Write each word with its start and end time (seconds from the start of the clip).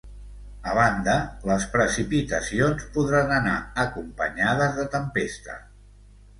A 0.69 0.71
banda, 0.77 1.13
les 1.49 1.67
precipitacions 1.75 2.87
podran 2.97 3.35
anar 3.37 3.55
acompanyades 3.87 4.77
de 4.81 4.91
tempesta. 4.99 5.63